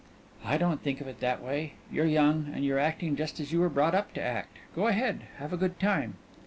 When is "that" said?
1.19-1.43